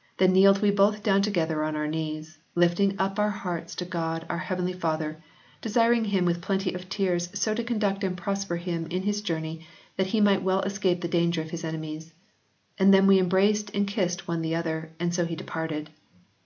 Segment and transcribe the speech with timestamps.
[0.18, 4.24] "Then kneeled we both down together on our knees, lifting up our hearts to God,
[4.30, 5.20] our heavenly Father,
[5.60, 9.66] desiring him with plenty of tears so to conduct and prosper him in his journey
[9.96, 12.14] that he might well escape the danger of his enemies.
[12.78, 14.92] And then we embraced and kissed one the other...
[15.00, 15.90] and so he departed.